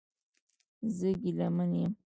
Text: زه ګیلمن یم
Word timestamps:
زه 0.97 1.09
ګیلمن 1.21 1.71
یم 1.79 1.93